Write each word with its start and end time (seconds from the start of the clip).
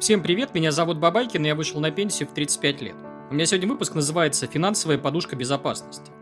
Всем 0.00 0.22
привет, 0.22 0.54
меня 0.54 0.70
зовут 0.70 0.98
Бабайкин, 0.98 1.44
и 1.44 1.48
я 1.48 1.56
вышел 1.56 1.80
на 1.80 1.90
пенсию 1.90 2.28
в 2.28 2.32
35 2.32 2.82
лет. 2.82 2.94
У 3.30 3.34
меня 3.34 3.46
сегодня 3.46 3.68
выпуск 3.68 3.96
называется 3.96 4.46
«Финансовая 4.46 4.96
подушка 4.96 5.34
безопасности». 5.34 6.12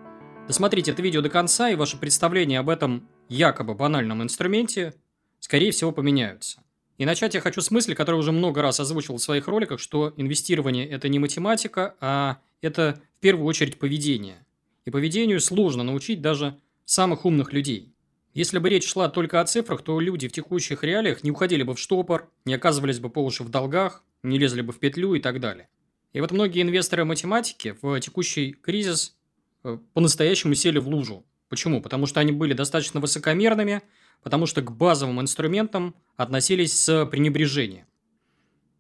Досмотрите 0.49 0.93
это 0.93 1.03
видео 1.03 1.21
до 1.21 1.29
конца, 1.29 1.69
и 1.69 1.75
ваше 1.75 1.99
представление 1.99 2.61
об 2.61 2.71
этом 2.71 3.07
якобы 3.29 3.75
банальном 3.75 4.23
инструменте, 4.23 4.95
скорее 5.41 5.73
всего, 5.73 5.93
поменяются. 5.93 6.63
И 6.97 7.05
начать 7.05 7.35
я 7.35 7.43
хочу 7.43 7.61
с 7.61 7.71
мысли, 7.71 7.93
которую 7.93 8.21
уже 8.21 8.33
много 8.33 8.63
раз 8.63 8.81
озвучивал 8.81 9.19
в 9.19 9.23
своих 9.23 9.47
роликах, 9.47 9.79
что 9.79 10.15
инвестирование– 10.17 10.89
это 10.91 11.11
не 11.11 11.19
математика, 11.19 11.97
а 12.01 12.39
это 12.63 12.99
в 13.19 13.21
первую 13.21 13.45
очередь 13.45 13.79
поведение. 13.79 14.47
И 14.87 14.91
поведению 14.91 15.39
сложно 15.39 15.83
научить 15.83 16.23
даже 16.23 16.59
самых 16.87 17.27
умных 17.27 17.53
людей. 17.53 17.93
Если 18.37 18.59
бы 18.59 18.69
речь 18.69 18.87
шла 18.87 19.09
только 19.09 19.41
о 19.41 19.47
цифрах, 19.47 19.81
то 19.81 19.99
люди 19.99 20.29
в 20.29 20.33
текущих 20.33 20.85
реалиях 20.85 21.25
не 21.25 21.31
уходили 21.31 21.63
бы 21.63 21.75
в 21.75 21.79
штопор, 21.79 22.31
не 22.45 22.53
оказывались 22.53 22.99
бы 22.99 23.09
по 23.09 23.25
уши 23.25 23.43
в 23.43 23.49
долгах, 23.49 24.05
не 24.23 24.39
лезли 24.39 24.61
бы 24.61 24.75
в 24.75 24.79
петлю 24.79 25.15
и 25.15 25.21
так 25.21 25.41
далее. 25.41 25.71
И 26.13 26.21
вот 26.21 26.33
многие 26.33 26.61
инвесторы 26.61 27.07
математики 27.07 27.75
в 27.81 27.99
текущий 27.99 28.53
кризис 28.53 29.17
э, 29.65 29.79
по-настоящему 29.95 30.55
сели 30.55 30.79
в 30.79 30.87
лужу. 30.87 31.25
Почему? 31.49 31.81
Потому 31.81 32.05
что 32.05 32.21
они 32.21 32.31
были 32.31 32.53
достаточно 32.53 33.01
высокомерными, 33.01 33.81
потому 34.23 34.45
что 34.45 34.61
к 34.61 34.71
базовым 34.71 35.19
инструментам 35.23 35.95
относились 36.19 36.79
с 36.79 37.07
пренебрежением. 37.07 37.87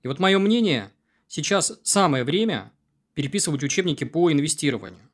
И 0.02 0.08
вот 0.08 0.18
мое 0.18 0.38
мнение, 0.38 0.92
сейчас 1.28 1.80
самое 1.82 2.24
время 2.24 2.72
переписывать 3.14 3.62
учебники 3.62 4.04
по 4.04 4.30
инвестированию. 4.30 5.08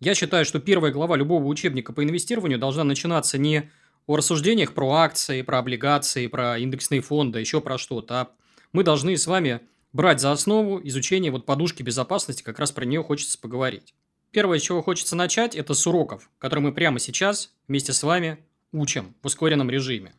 Я 0.00 0.14
считаю, 0.14 0.44
что 0.44 0.60
первая 0.60 0.92
глава 0.92 1.16
любого 1.16 1.44
учебника 1.44 1.92
по 1.92 2.04
инвестированию 2.04 2.58
должна 2.58 2.84
начинаться 2.84 3.36
не 3.36 3.70
о 4.06 4.16
рассуждениях 4.16 4.72
про 4.72 4.92
акции, 4.92 5.42
про 5.42 5.58
облигации, 5.58 6.28
про 6.28 6.56
индексные 6.56 7.00
фонды, 7.00 7.40
еще 7.40 7.60
про 7.60 7.78
что-то, 7.78 8.20
а 8.20 8.30
мы 8.72 8.84
должны 8.84 9.16
с 9.16 9.26
вами 9.26 9.60
брать 9.92 10.20
за 10.20 10.30
основу 10.30 10.80
изучение 10.86 11.32
вот 11.32 11.46
подушки 11.46 11.82
безопасности, 11.82 12.42
как 12.42 12.60
раз 12.60 12.70
про 12.70 12.84
нее 12.84 13.02
хочется 13.02 13.38
поговорить. 13.38 13.94
Первое, 14.30 14.58
с 14.58 14.62
чего 14.62 14.82
хочется 14.82 15.16
начать, 15.16 15.56
это 15.56 15.74
с 15.74 15.86
уроков, 15.86 16.30
которые 16.38 16.66
мы 16.66 16.72
прямо 16.72 17.00
сейчас 17.00 17.52
вместе 17.66 17.92
с 17.92 18.02
вами 18.02 18.38
учим 18.72 19.14
в 19.22 19.26
ускоренном 19.26 19.68
режиме. 19.68 20.12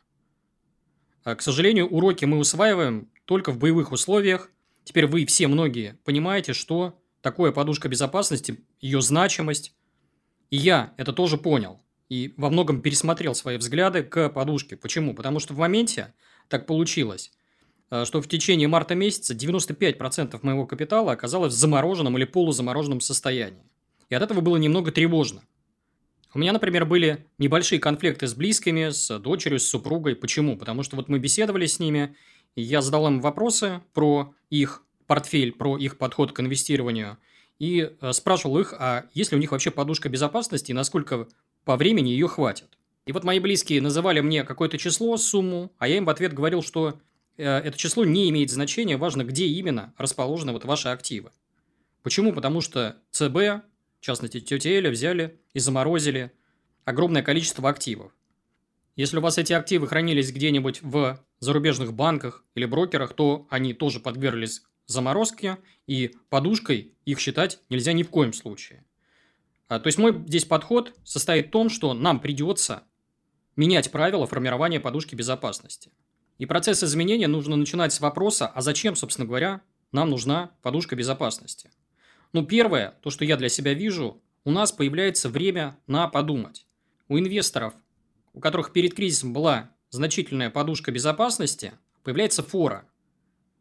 А, 1.24 1.36
к 1.36 1.42
сожалению, 1.42 1.88
уроки 1.88 2.26
мы 2.26 2.38
усваиваем 2.38 3.10
только 3.26 3.52
в 3.52 3.60
боевых 3.60 3.92
условиях. 3.92 4.50
Теперь 4.84 5.06
вы 5.06 5.26
все 5.26 5.48
многие 5.48 5.98
понимаете, 6.04 6.54
что 6.54 7.00
такое 7.22 7.52
подушка 7.52 7.88
безопасности, 7.88 8.60
ее 8.82 9.02
значимость. 9.02 9.74
И 10.50 10.58
я 10.58 10.94
это 10.98 11.14
тоже 11.14 11.38
понял. 11.38 11.80
И 12.10 12.34
во 12.38 12.50
многом 12.50 12.82
пересмотрел 12.82 13.36
свои 13.36 13.58
взгляды 13.58 14.04
к 14.04 14.30
подушке. 14.30 14.76
Почему? 14.76 15.14
Потому 15.14 15.40
что 15.40 15.54
в 15.54 15.58
моменте 15.58 16.14
так 16.48 16.66
получилось, 16.66 17.32
э, 17.92 18.06
что 18.06 18.22
в 18.22 18.28
течение 18.28 18.68
марта 18.68 18.96
месяца 18.96 19.36
95% 19.36 20.40
моего 20.42 20.66
капитала 20.66 21.12
оказалось 21.12 21.54
в 21.54 21.58
замороженном 21.58 22.18
или 22.18 22.26
полузамороженном 22.26 23.02
состоянии. 23.02 23.64
И 24.10 24.16
от 24.16 24.24
этого 24.24 24.42
было 24.42 24.58
немного 24.58 24.92
тревожно. 24.92 25.44
У 26.34 26.40
меня, 26.40 26.52
например, 26.52 26.86
были 26.86 27.26
небольшие 27.38 27.80
конфликты 27.80 28.28
с 28.28 28.34
близкими, 28.34 28.90
с 28.90 29.18
дочерью, 29.20 29.60
с 29.60 29.68
супругой. 29.68 30.16
Почему? 30.16 30.58
Потому 30.58 30.84
что 30.84 30.96
вот 30.96 31.10
мы 31.10 31.18
беседовали 31.18 31.66
с 31.66 31.80
ними, 31.80 32.16
и 32.56 32.62
я 32.62 32.82
задал 32.82 33.08
им 33.08 33.20
вопросы 33.20 33.82
про 33.94 34.34
их 34.50 34.84
портфель, 35.08 35.52
про 35.52 35.78
их 35.78 35.98
подход 35.98 36.32
к 36.32 36.40
инвестированию, 36.40 37.18
и 37.60 37.92
э, 38.02 38.14
спрашивал 38.14 38.60
их, 38.60 38.74
а 38.78 39.06
есть 39.14 39.32
ли 39.32 39.38
у 39.38 39.40
них 39.40 39.52
вообще 39.52 39.70
подушка 39.70 40.10
безопасности 40.10 40.72
и 40.72 40.74
насколько 40.74 41.28
по 41.66 41.76
времени 41.76 42.10
ее 42.10 42.28
хватит. 42.28 42.78
И 43.06 43.12
вот 43.12 43.24
мои 43.24 43.40
близкие 43.40 43.82
называли 43.82 44.22
мне 44.22 44.44
какое-то 44.44 44.78
число, 44.78 45.18
сумму, 45.18 45.72
а 45.78 45.88
я 45.88 45.98
им 45.98 46.06
в 46.06 46.10
ответ 46.10 46.34
говорил, 46.34 46.64
что 46.64 47.00
э, 47.38 47.44
это 47.44 47.78
число 47.78 48.06
не 48.06 48.30
имеет 48.30 48.50
значения, 48.50 48.98
важно, 48.98 49.24
где 49.24 49.46
именно 49.46 49.94
расположены 49.98 50.54
вот 50.54 50.64
ваши 50.66 50.88
активы. 50.88 51.32
Почему? 52.02 52.34
Потому 52.34 52.62
что 52.62 52.98
ЦБ, 53.12 53.36
в 53.36 54.00
частности 54.00 54.40
тетя 54.40 54.70
Эля, 54.70 54.90
взяли 54.90 55.40
и 55.54 55.60
заморозили 55.60 56.32
огромное 56.86 57.24
количество 57.24 57.70
активов. 57.70 58.14
Если 58.96 59.18
у 59.18 59.22
вас 59.22 59.38
эти 59.38 59.54
активы 59.54 59.88
хранились 59.88 60.32
где-нибудь 60.32 60.82
в 60.82 61.20
зарубежных 61.40 61.94
банках 61.94 62.44
или 62.56 62.66
брокерах, 62.66 63.14
то 63.14 63.48
они 63.50 63.74
тоже 63.74 64.00
подверглись 64.00 64.62
заморозки, 64.92 65.58
и 65.88 66.16
подушкой 66.30 66.94
их 67.06 67.20
считать 67.20 67.60
нельзя 67.70 67.94
ни 67.94 68.04
в 68.04 68.10
коем 68.10 68.34
случае. 68.34 68.86
А, 69.68 69.80
то 69.80 69.88
есть 69.88 69.98
мой 69.98 70.24
здесь 70.28 70.46
подход 70.46 70.94
состоит 71.04 71.48
в 71.48 71.52
том, 71.52 71.70
что 71.70 71.94
нам 71.94 72.20
придется 72.20 72.84
менять 73.56 73.92
правила 73.92 74.26
формирования 74.26 74.80
подушки 74.80 75.16
безопасности. 75.16 75.92
И 76.38 76.46
процесс 76.46 76.84
изменения 76.84 77.28
нужно 77.28 77.56
начинать 77.56 77.94
с 77.94 78.00
вопроса, 78.00 78.48
а 78.48 78.62
зачем, 78.62 78.96
собственно 78.96 79.28
говоря, 79.28 79.62
нам 79.92 80.10
нужна 80.10 80.52
подушка 80.62 80.96
безопасности. 80.96 81.70
Ну, 82.32 82.46
первое, 82.46 82.96
то, 83.02 83.10
что 83.10 83.26
я 83.26 83.38
для 83.38 83.50
себя 83.50 83.74
вижу, 83.74 84.22
у 84.46 84.52
нас 84.52 84.72
появляется 84.72 85.30
время 85.30 85.78
на 85.88 86.08
подумать. 86.08 86.66
У 87.08 87.18
инвесторов, 87.18 87.74
у 88.34 88.40
которых 88.40 88.72
перед 88.72 88.94
кризисом 88.94 89.34
была 89.34 89.72
значительная 89.90 90.50
подушка 90.50 90.92
безопасности, 90.92 91.74
появляется 92.04 92.44
фора. 92.44 92.86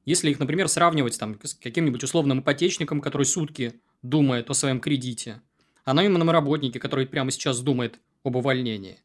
Если 0.09 0.31
их, 0.31 0.39
например, 0.39 0.69
сравнивать 0.69 1.19
там, 1.19 1.39
с 1.43 1.53
каким-нибудь 1.53 2.03
условным 2.03 2.41
ипотечником, 2.41 3.03
который 3.03 3.27
сутки 3.27 3.75
думает 4.01 4.49
о 4.49 4.55
своем 4.55 4.81
кредите, 4.81 5.43
а 5.85 5.93
наемном 5.93 6.31
работнике, 6.31 6.81
который 6.81 7.07
прямо 7.07 7.31
сейчас 7.31 7.61
думает 7.61 8.01
об 8.25 8.37
увольнении, 8.37 9.03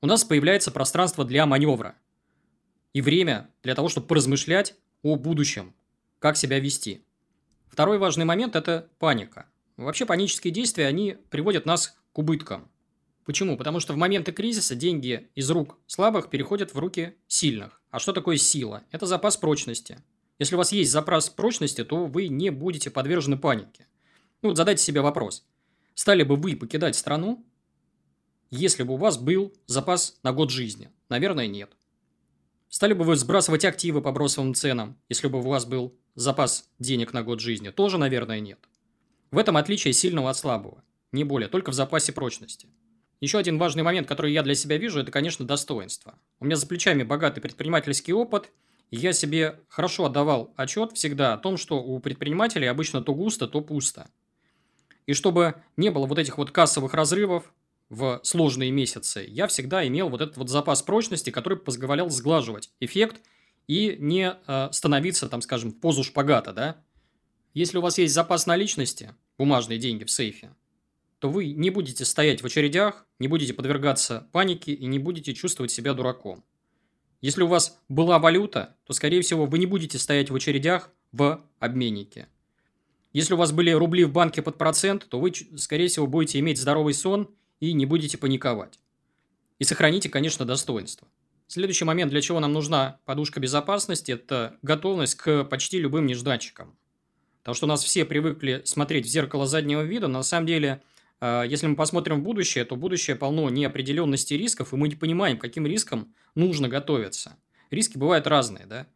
у 0.00 0.06
нас 0.06 0.22
появляется 0.22 0.70
пространство 0.70 1.24
для 1.24 1.44
маневра 1.44 1.96
и 2.92 3.00
время 3.00 3.50
для 3.64 3.74
того, 3.74 3.88
чтобы 3.88 4.06
поразмышлять 4.06 4.76
о 5.02 5.16
будущем, 5.16 5.74
как 6.20 6.36
себя 6.36 6.60
вести. 6.60 7.02
Второй 7.66 7.98
важный 7.98 8.24
момент– 8.24 8.54
это 8.54 8.88
паника. 9.00 9.46
Вообще 9.76 10.06
панические 10.06 10.52
действия, 10.52 10.86
они 10.86 11.16
приводят 11.30 11.66
нас 11.66 11.98
к 12.12 12.18
убыткам. 12.20 12.70
Почему? 13.24 13.56
Потому 13.56 13.80
что 13.80 13.92
в 13.92 13.96
моменты 13.96 14.30
кризиса 14.30 14.76
деньги 14.76 15.28
из 15.34 15.50
рук 15.50 15.78
слабых 15.88 16.30
переходят 16.30 16.74
в 16.74 16.78
руки 16.78 17.16
сильных. 17.26 17.82
А 17.90 17.98
что 17.98 18.12
такое 18.12 18.36
сила? 18.36 18.84
Это 18.92 19.06
запас 19.06 19.36
прочности. 19.36 19.98
Если 20.38 20.56
у 20.56 20.58
вас 20.58 20.72
есть 20.72 20.90
запас 20.90 21.30
прочности, 21.30 21.84
то 21.84 22.06
вы 22.06 22.28
не 22.28 22.50
будете 22.50 22.90
подвержены 22.90 23.38
панике. 23.38 23.86
Ну 24.42 24.48
вот 24.48 24.56
задайте 24.56 24.82
себе 24.82 25.00
вопрос. 25.00 25.46
Стали 25.94 26.24
бы 26.24 26.36
вы 26.36 26.56
покидать 26.56 26.96
страну, 26.96 27.44
если 28.50 28.82
бы 28.82 28.94
у 28.94 28.96
вас 28.96 29.16
был 29.16 29.54
запас 29.66 30.18
на 30.22 30.32
год 30.32 30.50
жизни? 30.50 30.90
Наверное, 31.08 31.46
нет. 31.46 31.70
Стали 32.68 32.94
бы 32.94 33.04
вы 33.04 33.14
сбрасывать 33.14 33.64
активы 33.64 34.02
по 34.02 34.10
бросовым 34.10 34.54
ценам, 34.54 34.98
если 35.08 35.28
бы 35.28 35.38
у 35.38 35.42
вас 35.42 35.64
был 35.64 35.96
запас 36.16 36.68
денег 36.80 37.12
на 37.12 37.22
год 37.22 37.38
жизни? 37.38 37.70
Тоже, 37.70 37.98
наверное, 37.98 38.40
нет. 38.40 38.58
В 39.30 39.38
этом 39.38 39.56
отличие 39.56 39.92
сильного 39.92 40.30
от 40.30 40.36
слабого. 40.36 40.82
Не 41.12 41.22
более, 41.22 41.48
только 41.48 41.70
в 41.70 41.74
запасе 41.74 42.12
прочности. 42.12 42.68
Еще 43.20 43.38
один 43.38 43.58
важный 43.58 43.84
момент, 43.84 44.08
который 44.08 44.32
я 44.32 44.42
для 44.42 44.56
себя 44.56 44.76
вижу, 44.78 44.98
это, 44.98 45.12
конечно, 45.12 45.46
достоинство. 45.46 46.18
У 46.40 46.44
меня 46.44 46.56
за 46.56 46.66
плечами 46.66 47.04
богатый 47.04 47.40
предпринимательский 47.40 48.12
опыт– 48.12 48.50
я 48.96 49.12
себе 49.12 49.60
хорошо 49.68 50.06
отдавал 50.06 50.52
отчет 50.56 50.92
всегда 50.92 51.34
о 51.34 51.38
том, 51.38 51.56
что 51.56 51.82
у 51.82 51.98
предпринимателей 52.00 52.66
обычно 52.66 53.02
то 53.02 53.14
густо, 53.14 53.48
то 53.48 53.60
пусто. 53.60 54.08
И 55.06 55.12
чтобы 55.12 55.56
не 55.76 55.90
было 55.90 56.06
вот 56.06 56.18
этих 56.18 56.38
вот 56.38 56.50
кассовых 56.50 56.94
разрывов 56.94 57.52
в 57.88 58.20
сложные 58.22 58.70
месяцы, 58.70 59.24
я 59.28 59.46
всегда 59.46 59.86
имел 59.86 60.08
вот 60.08 60.20
этот 60.20 60.36
вот 60.36 60.48
запас 60.48 60.82
прочности, 60.82 61.30
который 61.30 61.58
позволял 61.58 62.08
сглаживать 62.10 62.70
эффект 62.80 63.20
и 63.66 63.96
не 63.98 64.36
э, 64.46 64.68
становиться, 64.72 65.28
там, 65.28 65.42
скажем, 65.42 65.70
в 65.70 65.80
позу 65.80 66.04
шпагата, 66.04 66.52
да? 66.52 66.82
Если 67.52 67.78
у 67.78 67.80
вас 67.82 67.98
есть 67.98 68.14
запас 68.14 68.46
наличности, 68.46 69.14
бумажные 69.38 69.78
деньги 69.78 70.04
в 70.04 70.10
сейфе, 70.10 70.54
то 71.18 71.30
вы 71.30 71.52
не 71.52 71.70
будете 71.70 72.04
стоять 72.04 72.42
в 72.42 72.46
очередях, 72.46 73.06
не 73.18 73.28
будете 73.28 73.54
подвергаться 73.54 74.28
панике 74.32 74.72
и 74.72 74.86
не 74.86 74.98
будете 74.98 75.32
чувствовать 75.34 75.70
себя 75.70 75.94
дураком. 75.94 76.44
Если 77.24 77.42
у 77.42 77.46
вас 77.46 77.80
была 77.88 78.18
валюта, 78.18 78.76
то, 78.84 78.92
скорее 78.92 79.22
всего, 79.22 79.46
вы 79.46 79.58
не 79.58 79.64
будете 79.64 79.98
стоять 79.98 80.28
в 80.28 80.34
очередях 80.34 80.90
в 81.10 81.42
обменнике. 81.58 82.28
Если 83.14 83.32
у 83.32 83.38
вас 83.38 83.50
были 83.50 83.70
рубли 83.70 84.04
в 84.04 84.12
банке 84.12 84.42
под 84.42 84.58
процент, 84.58 85.06
то 85.08 85.18
вы, 85.18 85.32
скорее 85.56 85.88
всего, 85.88 86.06
будете 86.06 86.38
иметь 86.40 86.60
здоровый 86.60 86.92
сон 86.92 87.30
и 87.60 87.72
не 87.72 87.86
будете 87.86 88.18
паниковать. 88.18 88.78
И 89.58 89.64
сохраните, 89.64 90.10
конечно, 90.10 90.44
достоинство. 90.44 91.08
Следующий 91.46 91.86
момент, 91.86 92.10
для 92.10 92.20
чего 92.20 92.40
нам 92.40 92.52
нужна 92.52 93.00
подушка 93.06 93.40
безопасности, 93.40 94.12
это 94.12 94.58
готовность 94.60 95.14
к 95.14 95.44
почти 95.44 95.78
любым 95.78 96.04
нежданчикам. 96.04 96.76
Потому 97.38 97.54
что 97.54 97.64
у 97.64 97.70
нас 97.70 97.82
все 97.82 98.04
привыкли 98.04 98.60
смотреть 98.66 99.06
в 99.06 99.08
зеркало 99.08 99.46
заднего 99.46 99.80
вида, 99.80 100.08
но 100.08 100.18
на 100.18 100.24
самом 100.24 100.46
деле– 100.46 100.82
если 101.20 101.66
мы 101.66 101.76
посмотрим 101.76 102.20
в 102.20 102.22
будущее, 102.22 102.64
то 102.64 102.76
будущее 102.76 103.16
полно 103.16 103.48
неопределенности 103.48 104.34
рисков, 104.34 104.72
и 104.72 104.76
мы 104.76 104.88
не 104.88 104.96
понимаем, 104.96 105.38
каким 105.38 105.66
рискам 105.66 106.14
нужно 106.34 106.68
готовиться. 106.68 107.36
Риски 107.70 107.98
бывают 107.98 108.26
разные, 108.26 108.66
да? 108.66 108.86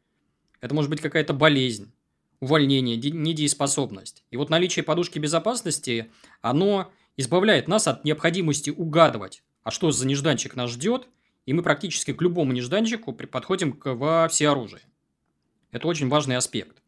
Это 0.61 0.75
может 0.75 0.91
быть 0.91 1.00
какая-то 1.00 1.32
болезнь, 1.32 1.93
увольнение, 2.41 2.97
недееспособность. 2.97 4.25
И 4.31 4.37
вот 4.37 4.50
наличие 4.50 4.82
подушки 4.82 5.19
безопасности, 5.19 6.11
оно 6.41 6.91
избавляет 7.17 7.69
нас 7.69 7.87
от 7.88 8.05
необходимости 8.05 8.70
угадывать, 8.70 9.43
а 9.62 9.70
что 9.70 9.91
за 9.91 10.06
нежданчик 10.06 10.56
нас 10.56 10.70
ждет, 10.70 11.09
и 11.47 11.53
мы 11.53 11.62
практически 11.62 12.12
к 12.12 12.20
любому 12.20 12.53
нежданчику 12.53 13.12
подходим 13.12 13.73
к, 13.73 13.94
во 13.94 14.29
всеоружии. 14.29 14.82
Это 15.70 15.88
очень 15.88 16.09
важный 16.09 16.37
аспект. 16.37 16.82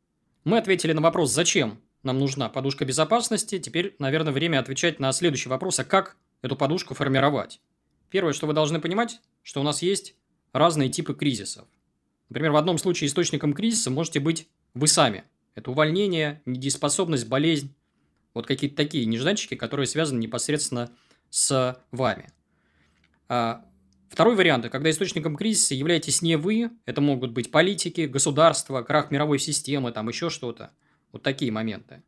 Мы 0.44 0.58
ответили 0.58 0.92
на 0.92 1.00
вопрос, 1.00 1.32
зачем 1.32 1.80
нам 2.02 2.18
нужна 2.18 2.48
подушка 2.48 2.84
безопасности. 2.84 3.58
Теперь, 3.58 3.94
наверное, 3.98 4.32
время 4.32 4.58
отвечать 4.58 5.00
на 5.00 5.12
следующий 5.12 5.48
вопрос, 5.48 5.78
а 5.78 5.84
как 5.84 6.16
эту 6.42 6.56
подушку 6.56 6.94
формировать? 6.94 7.60
Первое, 8.10 8.32
что 8.32 8.46
вы 8.46 8.52
должны 8.52 8.80
понимать, 8.80 9.20
что 9.42 9.60
у 9.60 9.64
нас 9.64 9.82
есть 9.82 10.14
разные 10.52 10.88
типы 10.88 11.14
кризисов. 11.14 11.66
Например, 12.28 12.52
в 12.52 12.56
одном 12.56 12.78
случае 12.78 13.08
источником 13.08 13.52
кризиса 13.52 13.90
можете 13.90 14.20
быть 14.20 14.48
вы 14.74 14.88
сами. 14.88 15.24
Это 15.54 15.70
увольнение, 15.70 16.42
недееспособность, 16.46 17.28
болезнь. 17.28 17.74
Вот 18.34 18.46
какие-то 18.46 18.76
такие 18.76 19.04
нежданчики, 19.06 19.54
которые 19.54 19.86
связаны 19.86 20.20
непосредственно 20.20 20.90
с 21.28 21.82
вами. 21.90 22.32
А 23.28 23.64
второй 24.08 24.36
вариант, 24.36 24.68
когда 24.68 24.90
источником 24.90 25.36
кризиса 25.36 25.74
являетесь 25.74 26.22
не 26.22 26.36
вы, 26.36 26.70
это 26.86 27.00
могут 27.00 27.32
быть 27.32 27.50
политики, 27.50 28.02
государство, 28.02 28.82
крах 28.82 29.10
мировой 29.10 29.38
системы, 29.38 29.92
там 29.92 30.08
еще 30.08 30.30
что-то. 30.30 30.72
Вот 31.12 31.22
такие 31.22 31.50
моменты. 31.52 32.02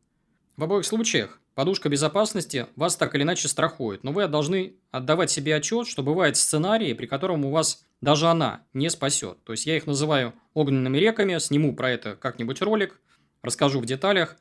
В 0.55 0.63
обоих 0.63 0.85
случаях 0.85 1.39
подушка 1.55 1.89
безопасности 1.89 2.67
вас 2.75 2.95
так 2.95 3.15
или 3.15 3.23
иначе 3.23 3.47
страхует, 3.47 4.03
но 4.03 4.11
вы 4.11 4.27
должны 4.27 4.75
отдавать 4.91 5.31
себе 5.31 5.55
отчет, 5.55 5.87
что 5.87 6.03
бывают 6.03 6.37
сценарии, 6.37 6.93
при 6.93 7.05
котором 7.05 7.45
у 7.45 7.51
вас 7.51 7.85
даже 8.01 8.27
она 8.27 8.63
не 8.73 8.89
спасет. 8.89 9.43
То 9.43 9.53
есть 9.53 9.65
я 9.65 9.77
их 9.77 9.87
называю 9.87 10.33
огненными 10.53 10.97
реками, 10.97 11.37
сниму 11.39 11.75
про 11.75 11.91
это 11.91 12.15
как-нибудь 12.15 12.61
ролик, 12.61 12.99
расскажу 13.41 13.79
в 13.79 13.85
деталях. 13.85 14.37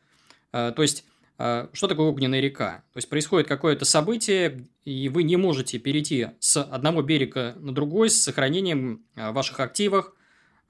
Э, 0.52 0.72
то 0.74 0.82
есть 0.82 1.04
э, 1.38 1.68
что 1.72 1.88
такое 1.88 2.06
огненная 2.06 2.40
река? 2.40 2.84
То 2.92 2.98
есть 2.98 3.08
происходит 3.08 3.48
какое-то 3.48 3.84
событие, 3.84 4.66
и 4.84 5.08
вы 5.08 5.22
не 5.22 5.36
можете 5.36 5.78
перейти 5.78 6.28
с 6.40 6.62
одного 6.62 7.02
берега 7.02 7.54
на 7.58 7.72
другой 7.72 8.10
с 8.10 8.22
сохранением 8.22 9.04
э, 9.16 9.30
ваших 9.32 9.60
активов, 9.60 10.12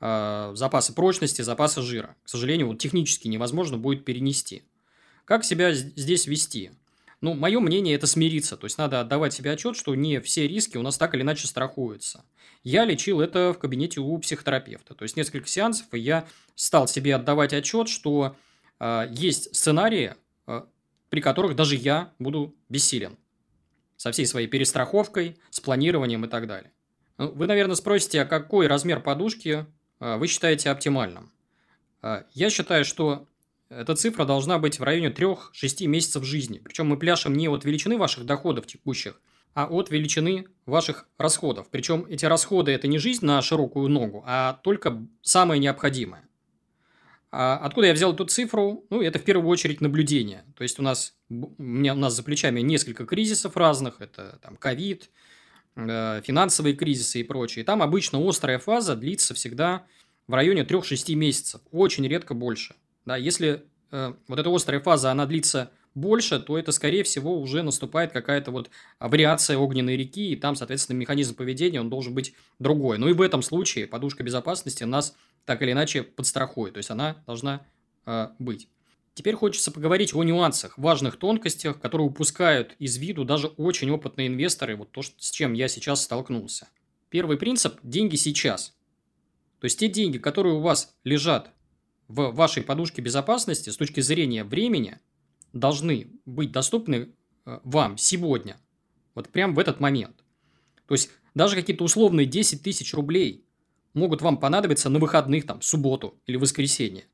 запаса 0.03 0.93
прочности, 0.93 1.43
запаса 1.43 1.81
жира. 1.81 2.17
К 2.25 2.29
сожалению, 2.29 2.67
вот 2.69 2.79
технически 2.79 3.29
невозможно 3.29 3.79
будет 3.79 4.05
перенести. 4.05 4.65
Как 5.25 5.45
себя 5.45 5.73
здесь 5.73 6.27
вести? 6.27 6.73
Ну, 7.21 7.35
мое 7.35 7.61
мнение– 7.61 7.95
это 7.97 8.09
смириться. 8.09 8.57
То 8.57 8.65
есть, 8.65 8.79
надо 8.79 9.01
отдавать 9.01 9.33
себе 9.33 9.53
отчет, 9.53 9.77
что 9.77 9.95
не 9.95 10.21
все 10.21 10.49
риски 10.49 10.77
у 10.77 10.83
нас 10.83 10.99
так 10.99 11.15
или 11.15 11.23
иначе 11.23 11.47
страхуются. 11.47 12.25
Я 12.65 12.85
лечил 12.85 13.21
это 13.21 13.53
в 13.53 13.61
кабинете 13.61 14.01
у 14.01 14.19
психотерапевта. 14.19 14.95
То 14.95 15.05
есть, 15.05 15.17
несколько 15.17 15.47
сеансов, 15.47 15.87
и 15.93 16.01
я 16.01 16.27
стал 16.57 16.89
себе 16.89 17.15
отдавать 17.15 17.53
отчет, 17.53 17.89
что 17.89 18.35
э, 18.81 19.07
есть 19.13 19.55
сценарии, 19.55 20.17
э, 20.49 20.63
при 21.11 21.21
которых 21.21 21.55
даже 21.55 21.77
я 21.77 22.13
буду 22.19 22.57
бессилен. 22.69 23.17
Со 23.97 24.11
всей 24.11 24.27
своей 24.27 24.49
перестраховкой, 24.49 25.37
с 25.51 25.61
планированием 25.61 26.25
и 26.25 26.29
так 26.29 26.49
далее. 26.49 26.73
Ну, 27.19 27.31
вы, 27.31 27.47
наверное, 27.47 27.77
спросите, 27.77 28.23
а 28.23 28.25
какой 28.25 28.67
размер 28.67 29.01
подушки 29.01 29.67
вы 30.03 30.27
считаете 30.27 30.71
оптимальным? 30.71 31.33
Э, 32.03 32.25
я 32.33 32.51
считаю, 32.51 32.85
что 32.85 33.29
эта 33.69 33.95
цифра 33.95 34.25
должна 34.25 34.59
быть 34.59 34.79
в 34.79 34.83
районе 34.83 35.11
3-6 35.11 35.87
месяцев 35.87 36.25
жизни. 36.25 36.59
Причем 36.59 36.89
мы 36.89 36.99
пляшем 36.99 37.35
не 37.35 37.49
от 37.49 37.65
величины 37.65 37.97
ваших 37.97 38.27
доходов 38.27 38.67
текущих, 38.67 39.21
а 39.55 39.67
от 39.67 39.91
величины 39.91 40.47
ваших 40.67 41.09
расходов. 41.19 41.69
Причем 41.71 42.07
эти 42.09 42.25
расходы– 42.25 42.73
это 42.73 42.89
не 42.89 42.99
жизнь 42.99 43.25
на 43.25 43.41
широкую 43.43 43.89
ногу, 43.89 44.25
а 44.27 44.61
только 44.63 45.07
самое 45.23 45.61
необходимое. 45.61 46.29
А 47.31 47.57
откуда 47.57 47.87
я 47.87 47.95
взял 47.95 48.13
эту 48.13 48.27
цифру? 48.27 48.85
Ну, 48.91 49.01
это 49.01 49.19
в 49.19 49.25
первую 49.25 49.49
очередь 49.49 49.81
наблюдение. 49.81 50.45
То 50.55 50.65
есть, 50.65 50.79
у 50.79 50.83
нас, 50.83 51.15
у, 51.31 51.63
меня, 51.63 51.95
у 51.95 51.97
нас 51.97 52.15
за 52.15 52.23
плечами 52.23 52.61
несколько 52.61 53.07
кризисов 53.07 53.57
разных. 53.57 54.03
Это 54.03 54.39
там 54.43 54.57
ковид, 54.57 55.09
финансовые 55.75 56.75
кризисы 56.75 57.21
и 57.21 57.25
прочее. 57.25 57.65
Там 57.65 57.83
обычно 57.83 58.27
острая 58.27 58.59
фаза 58.59 58.95
длится 58.95 59.35
всегда 59.35 59.87
в 60.27 60.35
районе 60.35 60.63
3-6 60.63 61.15
месяцев. 61.15 61.61
Очень 61.71 62.07
редко 62.07 62.35
больше. 62.35 62.75
Да, 63.05 63.17
если 63.17 63.65
э, 63.91 64.13
вот 64.29 64.39
эта 64.39 64.55
острая 64.55 64.81
фаза, 64.81 65.11
она 65.11 65.27
длится 65.27 65.71
больше, 65.95 66.41
то 66.41 66.57
это, 66.57 66.73
скорее 66.73 67.03
всего, 67.03 67.39
уже 67.39 67.63
наступает 67.63 68.13
какая-то 68.13 68.51
вот 68.51 68.71
вариация 68.99 69.59
огненной 69.59 69.97
реки, 69.97 70.33
и 70.33 70.37
там, 70.37 70.57
соответственно, 70.57 70.97
механизм 70.97 71.35
поведения, 71.35 71.81
он 71.81 71.91
должен 71.91 72.15
быть 72.15 72.35
другой. 72.59 72.99
Ну 72.99 73.09
и 73.09 73.13
в 73.13 73.21
этом 73.21 73.43
случае 73.43 73.87
подушка 73.87 74.23
безопасности 74.23 74.85
нас 74.85 75.15
так 75.45 75.61
или 75.63 75.73
иначе 75.73 76.03
подстрахует, 76.03 76.75
то 76.75 76.79
есть 76.79 76.91
она 76.91 77.17
должна 77.27 77.67
э, 78.07 78.29
быть. 78.39 78.69
Теперь 79.15 79.35
хочется 79.35 79.71
поговорить 79.71 80.15
о 80.15 80.23
нюансах, 80.23 80.79
важных 80.79 81.19
тонкостях, 81.19 81.81
которые 81.81 82.07
упускают 82.07 82.75
из 82.79 82.97
виду 82.97 83.25
даже 83.25 83.49
очень 83.49 83.91
опытные 83.91 84.29
инвесторы, 84.29 84.77
вот 84.77 84.91
то, 84.91 85.03
с 85.03 85.31
чем 85.31 85.53
я 85.53 85.69
сейчас 85.69 86.03
столкнулся. 86.03 86.69
Первый 87.11 87.37
принцип– 87.37 87.79
деньги 87.83 88.17
сейчас. 88.17 88.75
То 89.61 89.67
есть 89.67 89.79
те 89.79 89.89
деньги, 89.89 90.17
которые 90.17 90.55
у 90.55 90.61
вас 90.61 90.95
лежат 91.05 91.51
в 92.09 92.31
вашей 92.31 92.63
подушке 92.63 93.03
безопасности 93.03 93.69
с 93.69 93.77
точки 93.77 94.01
зрения 94.01 94.45
времени 94.45 94.99
должны 95.53 96.09
быть 96.25 96.51
доступны 96.51 97.15
э, 97.45 97.61
вам 97.65 97.99
сегодня, 97.99 98.57
вот 99.15 99.29
прям 99.29 99.55
в 99.55 99.59
этот 99.59 99.79
момент. 99.79 100.25
То 100.87 100.95
есть 100.95 101.11
даже 101.35 101.55
какие-то 101.55 101.85
условные 101.85 102.27
10 102.27 102.63
тысяч 102.63 102.95
рублей 102.95 103.47
могут 103.93 104.23
вам 104.23 104.39
понадобиться 104.39 104.89
на 104.89 104.99
выходных, 104.99 105.47
там, 105.47 105.61
субботу 105.61 106.19
или 106.27 106.37
воскресенье. 106.37 107.05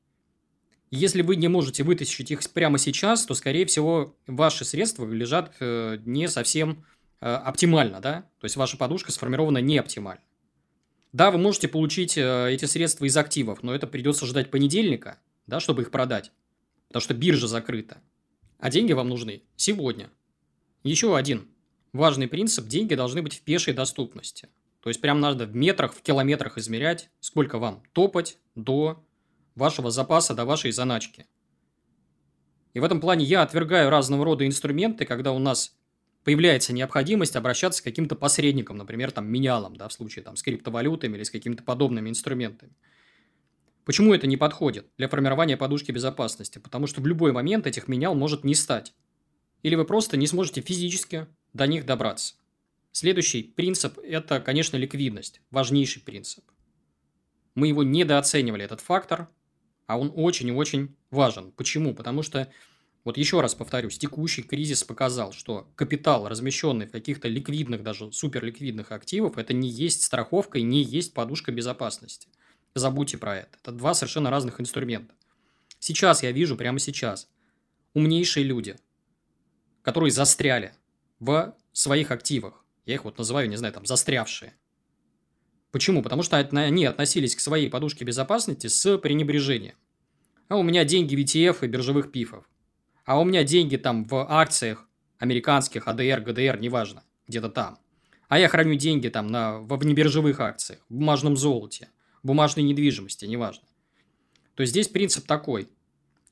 Если 0.90 1.22
вы 1.22 1.36
не 1.36 1.48
можете 1.48 1.82
вытащить 1.82 2.30
их 2.30 2.40
прямо 2.50 2.78
сейчас, 2.78 3.26
то, 3.26 3.34
скорее 3.34 3.66
всего, 3.66 4.16
ваши 4.26 4.64
средства 4.64 5.10
лежат 5.10 5.54
э, 5.60 5.98
не 6.04 6.28
совсем 6.28 6.84
э, 7.20 7.26
оптимально, 7.26 8.00
да? 8.00 8.22
То 8.40 8.44
есть 8.44 8.56
ваша 8.56 8.76
подушка 8.76 9.12
сформирована 9.12 9.58
не 9.58 9.78
оптимально. 9.78 10.22
Да, 11.12 11.30
вы 11.30 11.38
можете 11.38 11.68
получить 11.68 12.16
э, 12.16 12.52
эти 12.52 12.64
средства 12.64 13.04
из 13.04 13.16
активов, 13.16 13.62
но 13.62 13.74
это 13.74 13.86
придется 13.86 14.24
ждать 14.24 14.50
понедельника, 14.50 15.18
да, 15.46 15.60
чтобы 15.60 15.82
их 15.82 15.90
продать, 15.90 16.32
потому 16.88 17.02
что 17.02 17.14
биржа 17.14 17.48
закрыта. 17.48 17.98
А 18.58 18.70
деньги 18.70 18.92
вам 18.92 19.08
нужны 19.08 19.42
сегодня. 19.56 20.10
Еще 20.84 21.16
один 21.16 21.48
важный 21.92 22.28
принцип– 22.28 22.66
деньги 22.68 22.94
должны 22.94 23.22
быть 23.22 23.34
в 23.34 23.42
пешей 23.42 23.74
доступности. 23.74 24.48
То 24.80 24.90
есть, 24.90 25.00
прям 25.00 25.20
надо 25.20 25.44
в 25.46 25.54
метрах, 25.54 25.92
в 25.92 26.02
километрах 26.02 26.56
измерять, 26.56 27.10
сколько 27.20 27.58
вам 27.58 27.82
топать 27.92 28.38
до 28.54 29.04
вашего 29.58 29.90
запаса, 29.90 30.34
до 30.34 30.44
вашей 30.44 30.72
заначки. 30.72 31.26
И 32.74 32.80
в 32.80 32.84
этом 32.84 33.00
плане 33.00 33.24
я 33.24 33.42
отвергаю 33.42 33.90
разного 33.90 34.24
рода 34.24 34.46
инструменты, 34.46 35.04
когда 35.04 35.32
у 35.32 35.38
нас 35.38 35.76
появляется 36.24 36.72
необходимость 36.72 37.36
обращаться 37.36 37.82
к 37.82 37.84
каким-то 37.84 38.14
посредникам, 38.14 38.76
например, 38.76 39.10
там, 39.10 39.26
менялам, 39.26 39.76
да, 39.76 39.88
в 39.88 39.92
случае 39.92 40.24
там, 40.24 40.36
с 40.36 40.42
криптовалютами 40.42 41.16
или 41.16 41.22
с 41.22 41.30
какими-то 41.30 41.62
подобными 41.62 42.10
инструментами. 42.10 42.72
Почему 43.84 44.12
это 44.12 44.26
не 44.26 44.36
подходит 44.36 44.86
для 44.98 45.08
формирования 45.08 45.56
подушки 45.56 45.90
безопасности? 45.92 46.58
Потому 46.58 46.86
что 46.86 47.00
в 47.00 47.06
любой 47.06 47.32
момент 47.32 47.66
этих 47.66 47.88
менял 47.88 48.14
может 48.14 48.44
не 48.44 48.54
стать. 48.54 48.92
Или 49.62 49.74
вы 49.74 49.86
просто 49.86 50.18
не 50.18 50.26
сможете 50.26 50.60
физически 50.60 51.26
до 51.54 51.66
них 51.66 51.86
добраться. 51.86 52.34
Следующий 52.92 53.42
принцип– 53.42 53.98
это, 54.04 54.40
конечно, 54.40 54.76
ликвидность. 54.76 55.40
Важнейший 55.50 56.02
принцип. 56.02 56.44
Мы 57.54 57.68
его 57.68 57.82
недооценивали, 57.82 58.64
этот 58.64 58.80
фактор, 58.80 59.28
а 59.88 59.98
он 59.98 60.12
очень 60.14 60.48
и 60.48 60.52
очень 60.52 60.94
важен. 61.10 61.50
Почему? 61.52 61.94
Потому 61.94 62.22
что 62.22 62.48
вот 63.04 63.16
еще 63.16 63.40
раз 63.40 63.54
повторюсь, 63.54 63.98
текущий 63.98 64.42
кризис 64.42 64.84
показал, 64.84 65.32
что 65.32 65.66
капитал, 65.76 66.28
размещенный 66.28 66.86
в 66.86 66.92
каких-то 66.92 67.26
ликвидных, 67.26 67.82
даже 67.82 68.12
суперликвидных 68.12 68.92
активах, 68.92 69.38
это 69.38 69.54
не 69.54 69.70
есть 69.70 70.02
страховка 70.02 70.58
и 70.58 70.62
не 70.62 70.82
есть 70.82 71.14
подушка 71.14 71.52
безопасности. 71.52 72.28
Забудьте 72.74 73.16
про 73.16 73.38
это. 73.38 73.56
Это 73.62 73.72
два 73.72 73.94
совершенно 73.94 74.28
разных 74.28 74.60
инструмента. 74.60 75.14
Сейчас 75.78 76.22
я 76.22 76.32
вижу, 76.32 76.54
прямо 76.54 76.78
сейчас, 76.78 77.30
умнейшие 77.94 78.44
люди, 78.44 78.76
которые 79.80 80.10
застряли 80.10 80.74
в 81.18 81.56
своих 81.72 82.10
активах. 82.10 82.62
Я 82.84 82.94
их 82.94 83.04
вот 83.04 83.16
называю, 83.16 83.48
не 83.48 83.56
знаю, 83.56 83.72
там, 83.72 83.86
застрявшие. 83.86 84.54
Почему? 85.70 86.02
Потому 86.02 86.22
что 86.22 86.36
они 86.36 86.84
относились 86.84 87.36
к 87.36 87.40
своей 87.40 87.68
подушке 87.68 88.04
безопасности 88.04 88.66
с 88.68 88.98
пренебрежением. 88.98 89.74
А 90.48 90.56
у 90.56 90.62
меня 90.62 90.84
деньги 90.84 91.14
в 91.14 91.18
ETF 91.18 91.64
и 91.64 91.66
биржевых 91.66 92.10
пифов 92.10 92.48
а 93.08 93.18
у 93.18 93.24
меня 93.24 93.42
деньги 93.42 93.78
там 93.78 94.04
в 94.04 94.26
акциях 94.30 94.86
американских, 95.16 95.88
АДР, 95.88 96.20
ГДР, 96.20 96.60
неважно, 96.60 97.04
где-то 97.26 97.48
там. 97.48 97.78
А 98.28 98.38
я 98.38 98.48
храню 98.48 98.74
деньги 98.74 99.08
там 99.08 99.28
на, 99.28 99.60
в 99.60 99.78
внебиржевых 99.78 100.38
акциях, 100.40 100.84
в 100.90 100.94
бумажном 100.94 101.34
золоте, 101.34 101.88
бумажной 102.22 102.66
недвижимости, 102.66 103.24
неважно. 103.24 103.66
То 104.54 104.60
есть 104.60 104.72
здесь 104.72 104.88
принцип 104.88 105.26
такой, 105.26 105.70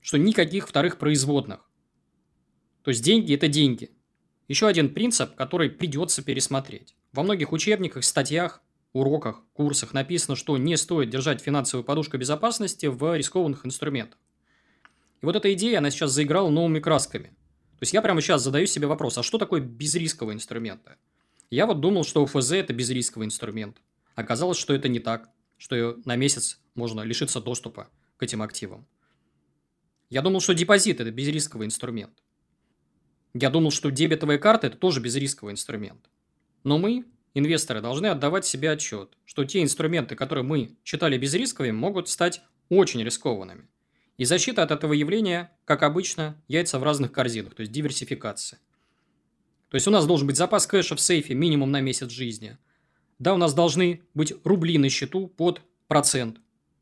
что 0.03 0.19
никаких 0.19 0.69
вторых 0.69 0.99
производных. 0.99 1.67
То 2.83 2.91
есть 2.91 3.03
деньги– 3.03 3.35
это 3.35 3.49
деньги. 3.49 3.91
Еще 4.47 4.67
один 4.67 4.93
принцип, 4.93 5.35
который 5.35 5.71
придется 5.71 6.23
пересмотреть. 6.23 6.95
Во 7.15 7.23
многих 7.23 7.53
учебниках, 7.53 8.05
статьях, 8.05 8.63
уроках, 8.97 9.43
курсах 9.53 9.93
написано, 9.95 10.37
что 10.37 10.57
не 10.57 10.77
стоит 10.77 11.11
держать 11.11 11.41
финансовую 11.41 11.85
подушку 11.85 12.19
безопасности 12.19 12.87
в 12.87 13.17
рискованных 13.17 13.67
инструментах. 13.67 14.19
И 15.23 15.27
вот 15.27 15.37
эта 15.37 15.53
идея, 15.55 15.79
она 15.79 15.91
сейчас 15.91 16.13
заиграла 16.13 16.51
новыми 16.51 16.81
красками. 16.81 17.29
То 17.79 17.83
есть 17.83 17.93
я 17.93 18.03
прямо 18.03 18.21
сейчас 18.21 18.43
задаю 18.43 18.67
себе 18.67 18.87
вопрос, 18.87 19.19
а 19.19 19.23
что 19.23 19.39
такое 19.39 19.61
безрисковые 19.61 20.35
инструменты? 20.35 20.97
Я 21.51 21.67
вот 21.67 21.81
думал, 21.81 22.05
что 22.05 22.23
УФЗ– 22.23 22.53
это 22.53 22.73
безрисковый 22.73 23.27
инструмент. 23.27 23.83
Оказалось, 24.15 24.59
что 24.59 24.75
это 24.75 24.89
не 24.89 24.99
так, 24.99 25.31
что 25.59 25.97
на 26.05 26.17
месяц 26.17 26.61
можно 26.75 27.03
лишиться 27.03 27.41
доступа 27.41 27.89
к 28.17 28.23
этим 28.23 28.43
активам. 28.43 28.87
Я 30.09 30.23
думал, 30.23 30.41
что 30.41 30.55
депозит– 30.55 31.01
это 31.01 31.11
безрисковый 31.11 31.67
инструмент. 31.67 32.23
Я 33.35 33.51
думал, 33.51 33.71
что 33.71 33.91
дебетовая 33.91 34.39
карта– 34.39 34.67
это 34.69 34.79
тоже 34.79 35.01
безрисковый 35.01 35.53
инструмент. 35.53 36.09
Но 36.65 36.79
мы, 36.79 37.05
инвесторы, 37.39 37.83
должны 37.83 38.07
отдавать 38.07 38.47
себе 38.47 38.71
отчет, 38.71 39.17
что 39.27 39.45
те 39.45 39.63
инструменты, 39.63 40.17
которые 40.17 40.43
мы 40.43 40.79
считали 40.85 41.19
безрисковыми, 41.19 41.73
могут 41.73 42.09
стать 42.09 42.41
очень 42.71 43.05
рискованными. 43.05 43.69
И 44.17 44.25
защита 44.25 44.63
от 44.63 44.71
этого 44.71 44.95
явления, 44.95 45.53
как 45.67 45.83
обычно, 45.83 46.43
яйца 46.49 46.79
в 46.79 46.83
разных 46.83 47.13
корзинах, 47.13 47.55
то 47.55 47.61
есть 47.61 47.73
диверсификация. 47.73 48.59
То 49.69 49.75
есть 49.75 49.87
у 49.87 49.91
нас 49.91 50.07
должен 50.07 50.27
быть 50.27 50.37
запас 50.37 50.67
кэша 50.67 50.97
в 50.97 51.01
сейфе 51.01 51.35
минимум 51.35 51.71
на 51.71 51.83
месяц 51.83 52.11
жизни. 52.11 52.57
Да, 53.19 53.35
у 53.35 53.37
нас 53.37 53.53
должны 53.53 54.03
быть 54.15 54.33
рубли 54.45 54.79
на 54.79 54.89
счету 54.89 55.27
под 55.27 55.61
процент. 55.89 56.39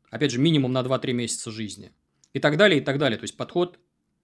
Опять 0.09 0.31
же, 0.31 0.39
минимум 0.39 0.71
на 0.71 0.81
2-3 0.81 1.11
месяца 1.11 1.51
жизни. 1.51 1.91
И 2.31 2.39
так 2.39 2.55
далее, 2.55 2.79
и 2.79 2.83
так 2.83 2.97
далее. 2.97 3.17
То 3.17 3.23
есть 3.23 3.35
подход 3.35 3.77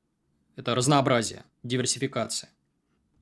–это 0.55 0.75
разнообразие, 0.75 1.43
диверсификация. 1.63 2.50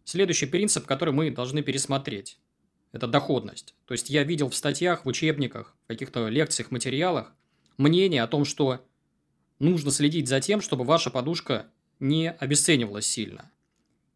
Следующий 0.04 0.46
принцип, 0.46 0.86
который 0.86 1.14
мы 1.14 1.32
должны 1.32 1.64
пересмотреть– 1.64 2.38
это 2.92 3.08
доходность. 3.08 3.76
То 3.86 3.94
есть 3.94 4.10
я 4.10 4.24
видел 4.24 4.50
в 4.50 4.56
статьях, 4.56 5.06
в 5.06 5.08
учебниках, 5.08 5.76
в 5.86 5.88
каких-то 5.88 6.28
лекциях, 6.28 6.72
материалах 6.72 7.34
мнение 7.78 8.24
о 8.24 8.28
том, 8.28 8.46
что 8.46 8.86
нужно 9.60 9.92
следить 9.92 10.28
за 10.28 10.42
тем, 10.42 10.62
чтобы 10.62 10.84
ваша 10.84 11.10
подушка 11.10 11.68
не 12.00 12.32
обесценивалась 12.32 13.06
сильно. 13.06 13.52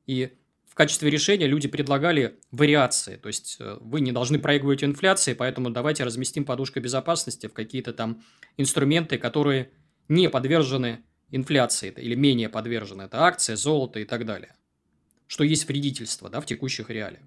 И 0.06 0.34
в 0.68 0.76
качестве 0.76 1.12
решения 1.12 1.46
люди 1.46 1.68
предлагали 1.68 2.40
вариации. 2.52 3.18
То 3.18 3.28
есть, 3.28 3.58
э, 3.60 3.78
вы 3.80 4.02
не 4.02 4.12
должны 4.12 4.40
проигрывать 4.40 4.84
инфляции, 4.84 5.34
поэтому 5.34 5.70
давайте 5.70 6.04
разместим 6.04 6.46
подушку 6.46 6.80
безопасности 6.80 7.48
в 7.48 7.54
какие-то 7.54 7.94
там 7.94 8.24
инструменты, 8.58 9.20
которые 9.20 9.70
не 10.08 10.30
подвержены 10.30 11.04
инфляции 11.30 11.94
или 11.96 12.16
менее 12.16 12.50
подвержены. 12.50 13.04
Это 13.04 13.24
акции, 13.24 13.54
золото 13.54 14.00
и 14.00 14.06
так 14.06 14.26
далее. 14.26 14.56
Что 15.28 15.44
есть 15.44 15.68
вредительство 15.68 16.30
да, 16.30 16.42
в 16.42 16.46
текущих 16.46 16.90
реалиях. 16.90 17.24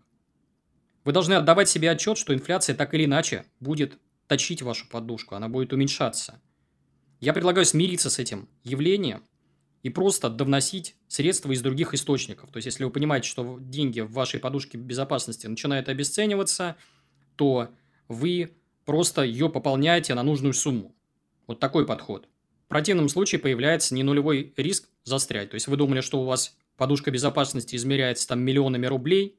Вы 1.07 1.13
должны 1.13 1.35
отдавать 1.35 1.69
себе 1.69 1.93
отчет, 1.93 2.19
что 2.19 2.35
инфляция 2.35 2.75
так 2.75 2.93
или 2.93 3.05
иначе 3.05 3.45
будет 3.61 3.97
точить 4.27 4.61
вашу 4.63 4.89
подушку, 4.89 5.37
она 5.37 5.49
будет 5.49 5.73
уменьшаться. 5.73 6.43
Я 7.21 7.33
предлагаю 7.33 7.65
смириться 7.65 8.11
с 8.11 8.19
этим 8.19 8.49
явлением 8.65 9.23
и 9.85 9.89
просто 9.89 10.29
довносить 10.29 10.97
средства 11.07 11.53
из 11.53 11.63
других 11.63 11.95
источников. 11.95 12.51
То 12.51 12.57
есть, 12.57 12.67
если 12.67 12.83
вы 12.83 12.91
понимаете, 12.91 13.29
что 13.29 13.59
деньги 13.61 14.01
в 14.01 14.11
вашей 14.11 14.41
подушке 14.41 14.79
безопасности 14.79 15.47
начинают 15.47 15.89
обесцениваться, 15.89 16.75
то 17.37 17.69
вы 18.09 18.57
просто 18.85 19.23
ее 19.23 19.49
пополняете 19.49 20.13
на 20.15 20.25
нужную 20.25 20.55
сумму. 20.55 20.93
Вот 21.47 21.61
такой 21.61 21.87
подход. 21.87 22.29
В 22.65 22.69
противном 22.69 23.09
случае 23.09 23.39
появляется 23.39 23.95
не 23.95 24.03
нулевой 24.03 24.53
риск 24.57 24.89
застрять. 25.05 25.51
То 25.51 25.55
есть, 25.55 25.69
вы 25.69 25.77
думали, 25.77 26.01
что 26.01 26.21
у 26.21 26.25
вас 26.25 26.57
подушка 26.77 27.13
безопасности 27.13 27.77
измеряется 27.77 28.27
там 28.27 28.41
миллионами 28.41 28.87
рублей, 28.87 29.39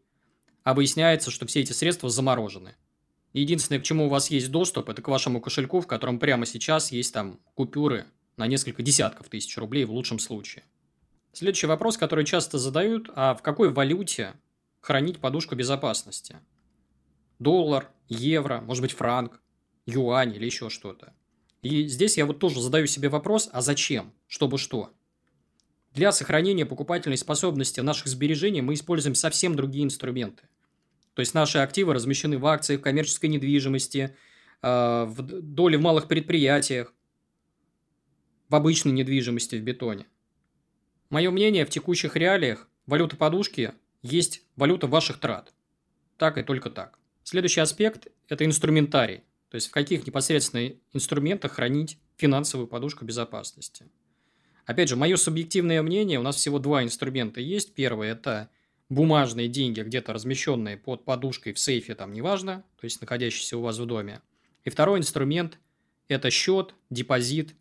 выясняется, 0.73 1.31
что 1.31 1.45
все 1.45 1.61
эти 1.61 1.71
средства 1.71 2.09
заморожены. 2.09 2.75
Единственное, 3.33 3.79
к 3.79 3.83
чему 3.83 4.07
у 4.07 4.09
вас 4.09 4.31
есть 4.31 4.51
доступ, 4.51 4.89
это 4.89 5.01
к 5.01 5.07
вашему 5.07 5.41
кошельку, 5.41 5.79
в 5.81 5.87
котором 5.87 6.19
прямо 6.19 6.45
сейчас 6.45 6.91
есть 6.91 7.13
там 7.13 7.39
купюры 7.53 8.05
на 8.35 8.47
несколько 8.47 8.81
десятков 8.81 9.29
тысяч 9.29 9.57
рублей 9.57 9.85
в 9.85 9.91
лучшем 9.91 10.19
случае. 10.19 10.63
Следующий 11.33 11.67
вопрос, 11.67 11.97
который 11.97 12.25
часто 12.25 12.57
задают, 12.57 13.09
а 13.13 13.35
в 13.35 13.41
какой 13.43 13.71
валюте 13.71 14.33
хранить 14.79 15.19
подушку 15.19 15.55
безопасности? 15.55 16.37
Доллар, 17.37 17.91
евро, 18.09 18.61
может 18.61 18.81
быть 18.81 18.93
франк, 18.93 19.39
юань 19.85 20.35
или 20.35 20.45
еще 20.45 20.69
что-то. 20.69 21.13
И 21.61 21.87
здесь 21.87 22.17
я 22.17 22.25
вот 22.25 22.39
тоже 22.39 22.61
задаю 22.61 22.87
себе 22.87 23.09
вопрос, 23.09 23.49
а 23.51 23.61
зачем? 23.61 24.13
Чтобы 24.27 24.57
что? 24.57 24.91
Для 25.93 26.11
сохранения 26.11 26.65
покупательной 26.65 27.17
способности 27.17 27.79
наших 27.79 28.07
сбережений 28.07 28.61
мы 28.61 28.75
используем 28.75 29.15
совсем 29.15 29.55
другие 29.55 29.83
инструменты. 29.83 30.43
То 31.17 31.21
есть 31.21 31.33
наши 31.33 31.57
активы 31.57 31.95
размещены 31.95 32.37
в 32.37 32.45
акциях, 32.45 32.79
в 32.79 32.83
коммерческой 32.83 33.25
недвижимости, 33.31 34.15
э, 34.61 35.05
в 35.07 35.23
доли 35.23 35.75
в 35.75 35.81
малых 35.81 36.07
предприятиях, 36.07 36.93
в 38.49 38.53
обычной 38.53 38.91
недвижимости 38.91 39.55
в 39.55 39.63
бетоне. 39.63 40.05
Мое 41.09 41.31
мнение, 41.31 41.65
в 41.65 41.71
текущих 41.71 42.15
реалиях 42.15 42.69
валюта 42.85 43.15
подушки 43.15 43.73
есть 44.03 44.43
валюта 44.55 44.85
ваших 44.85 45.19
трат. 45.19 45.55
Так 46.17 46.37
и 46.37 46.43
только 46.43 46.69
так. 46.69 46.99
Следующий 47.23 47.61
аспект– 47.61 48.09
это 48.29 48.45
инструментарий. 48.45 49.23
То 49.49 49.55
есть, 49.55 49.69
в 49.69 49.71
каких 49.71 50.05
непосредственно 50.05 50.71
инструментах 50.93 51.53
хранить 51.53 51.97
финансовую 52.17 52.67
подушку 52.67 53.05
безопасности. 53.05 53.87
Опять 54.67 54.89
же, 54.89 54.95
мое 54.95 55.15
субъективное 55.15 55.81
мнение, 55.81 56.19
у 56.19 56.23
нас 56.23 56.35
всего 56.35 56.59
два 56.59 56.83
инструмента 56.83 57.41
есть. 57.41 57.73
Первый– 57.73 58.07
это 58.11 58.51
бумажные 58.89 59.47
деньги, 59.47 59.81
где-то 59.81 60.13
размещенные 60.13 60.77
под 60.77 61.03
подушкой 61.03 61.53
в 61.53 61.59
сейфе, 61.59 61.95
там 61.95 62.13
неважно, 62.13 62.63
то 62.79 62.85
есть 62.85 63.01
находящиеся 63.01 63.57
у 63.57 63.61
вас 63.61 63.77
в 63.77 63.85
доме. 63.85 64.21
И 64.63 64.69
второй 64.69 64.99
инструмент– 64.99 65.59
это 66.07 66.29
счет, 66.29 66.73
депозит, 66.89 67.55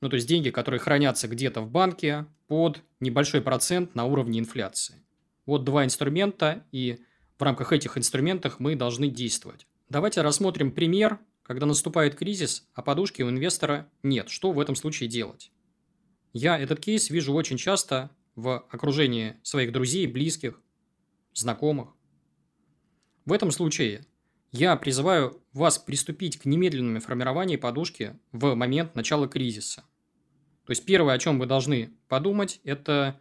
ну 0.00 0.08
то 0.08 0.14
есть 0.14 0.28
деньги, 0.28 0.50
которые 0.50 0.80
хранятся 0.80 1.28
где-то 1.28 1.60
в 1.60 1.70
банке 1.70 2.26
под 2.46 2.82
небольшой 3.00 3.42
процент 3.42 3.94
на 3.94 4.04
уровне 4.04 4.38
инфляции. 4.38 4.96
Вот 5.46 5.64
два 5.64 5.84
инструмента, 5.84 6.64
и 6.72 6.98
в 7.38 7.42
рамках 7.42 7.72
этих 7.72 7.96
инструментов 7.96 8.60
мы 8.60 8.76
должны 8.76 9.08
действовать. 9.08 9.66
Давайте 9.88 10.20
рассмотрим 10.20 10.72
пример, 10.72 11.18
когда 11.42 11.64
наступает 11.66 12.14
кризис, 12.14 12.68
а 12.74 12.82
подушки 12.82 13.22
у 13.22 13.30
инвестора 13.30 13.90
нет. 14.02 14.28
Что 14.28 14.52
в 14.52 14.60
этом 14.60 14.74
случае 14.74 15.08
делать? 15.08 15.50
Я 16.32 16.58
этот 16.58 16.80
кейс 16.80 17.08
вижу 17.08 17.32
очень 17.32 17.56
часто 17.56 18.10
в 18.38 18.64
окружении 18.70 19.34
своих 19.42 19.72
друзей, 19.72 20.06
близких, 20.06 20.62
знакомых. 21.34 21.88
В 23.24 23.32
этом 23.32 23.50
случае 23.50 24.06
я 24.52 24.76
призываю 24.76 25.42
вас 25.52 25.76
приступить 25.78 26.38
к 26.38 26.44
немедленному 26.44 27.00
формированию 27.00 27.58
подушки 27.58 28.16
в 28.30 28.54
момент 28.54 28.94
начала 28.94 29.26
кризиса. 29.26 29.82
То 30.66 30.70
есть 30.70 30.84
первое, 30.86 31.14
о 31.14 31.18
чем 31.18 31.40
вы 31.40 31.46
должны 31.46 31.92
подумать, 32.06 32.60
это 32.62 33.20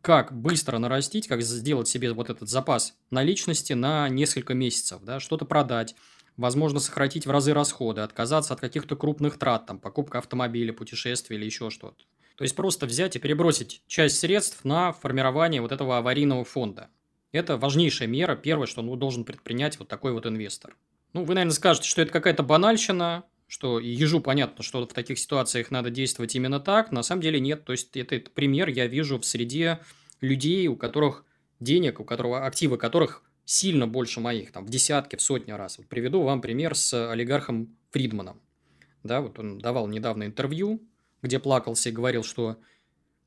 как 0.00 0.32
быстро 0.32 0.78
нарастить, 0.78 1.28
как 1.28 1.42
сделать 1.42 1.86
себе 1.86 2.10
вот 2.14 2.30
этот 2.30 2.48
запас 2.48 2.96
наличности 3.10 3.74
на 3.74 4.08
несколько 4.08 4.54
месяцев, 4.54 5.02
да, 5.02 5.20
что-то 5.20 5.44
продать, 5.44 5.94
возможно, 6.38 6.80
сократить 6.80 7.26
в 7.26 7.30
разы 7.30 7.52
расходы, 7.52 8.00
отказаться 8.00 8.54
от 8.54 8.60
каких-то 8.60 8.96
крупных 8.96 9.38
трат, 9.38 9.66
там, 9.66 9.78
покупка 9.78 10.18
автомобиля, 10.18 10.72
путешествия 10.72 11.36
или 11.36 11.44
еще 11.44 11.68
что-то. 11.68 12.02
То 12.38 12.44
есть 12.44 12.54
просто 12.54 12.86
взять 12.86 13.16
и 13.16 13.18
перебросить 13.18 13.82
часть 13.88 14.20
средств 14.20 14.64
на 14.64 14.92
формирование 14.92 15.60
вот 15.60 15.72
этого 15.72 15.98
аварийного 15.98 16.44
фонда. 16.44 16.88
Это 17.32 17.56
важнейшая 17.56 18.06
мера, 18.06 18.36
первое, 18.36 18.68
что 18.68 18.80
ну, 18.80 18.94
должен 18.94 19.24
предпринять 19.24 19.76
вот 19.80 19.88
такой 19.88 20.12
вот 20.12 20.24
инвестор. 20.24 20.76
Ну, 21.14 21.24
вы, 21.24 21.34
наверное, 21.34 21.52
скажете, 21.52 21.88
что 21.88 22.00
это 22.00 22.12
какая-то 22.12 22.44
банальщина, 22.44 23.24
что 23.48 23.80
ежу 23.80 24.20
понятно, 24.20 24.62
что 24.62 24.86
в 24.86 24.92
таких 24.92 25.18
ситуациях 25.18 25.72
надо 25.72 25.90
действовать 25.90 26.36
именно 26.36 26.60
так. 26.60 26.92
На 26.92 27.02
самом 27.02 27.22
деле 27.22 27.40
нет. 27.40 27.64
То 27.64 27.72
есть, 27.72 27.96
это 27.96 28.30
пример 28.30 28.68
я 28.68 28.86
вижу 28.86 29.18
в 29.18 29.24
среде 29.24 29.80
людей, 30.20 30.68
у 30.68 30.76
которых 30.76 31.24
денег, 31.58 31.98
у 31.98 32.04
которого 32.04 32.46
активы 32.46 32.78
которых 32.78 33.24
сильно 33.46 33.88
больше 33.88 34.20
моих, 34.20 34.52
там, 34.52 34.64
в 34.64 34.70
десятки, 34.70 35.16
в 35.16 35.22
сотни 35.22 35.50
раз. 35.50 35.78
Вот 35.78 35.88
приведу 35.88 36.22
вам 36.22 36.40
пример 36.40 36.76
с 36.76 37.10
олигархом 37.10 37.76
Фридманом. 37.90 38.40
Да, 39.02 39.22
вот 39.22 39.40
он 39.40 39.58
давал 39.58 39.88
недавно 39.88 40.22
интервью, 40.22 40.80
где 41.22 41.38
плакался 41.38 41.88
и 41.88 41.92
говорил, 41.92 42.22
что 42.22 42.58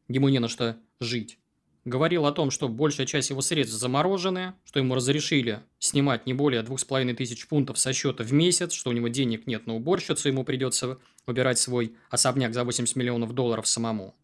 ему 0.07 0.29
не 0.29 0.39
на 0.39 0.47
что 0.47 0.77
жить. 0.99 1.39
Говорил 1.83 2.27
о 2.27 2.31
том, 2.31 2.51
что 2.51 2.69
большая 2.69 3.07
часть 3.07 3.31
его 3.31 3.41
средств 3.41 3.75
заморожены, 3.75 4.53
что 4.65 4.79
ему 4.79 4.93
разрешили 4.93 5.63
снимать 5.79 6.27
не 6.27 6.33
более 6.33 6.61
двух 6.61 6.79
с 6.79 6.85
половиной 6.85 7.15
тысяч 7.15 7.47
фунтов 7.47 7.79
со 7.79 7.91
счета 7.91 8.23
в 8.23 8.31
месяц, 8.31 8.71
что 8.73 8.91
у 8.91 8.93
него 8.93 9.07
денег 9.07 9.47
нет 9.47 9.65
на 9.65 9.75
уборщицу, 9.75 10.27
ему 10.27 10.43
придется 10.43 10.99
убирать 11.25 11.57
свой 11.57 11.95
особняк 12.11 12.53
за 12.53 12.63
80 12.63 12.95
миллионов 12.95 13.33
долларов 13.33 13.67
самому. 13.67 14.15